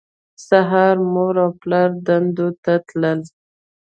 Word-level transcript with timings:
سهار 0.47 0.95
به 1.03 1.07
مور 1.13 1.35
او 1.43 1.49
پلار 1.61 1.89
دندو 2.05 2.47
ته 2.63 2.73
تلل 2.87 3.21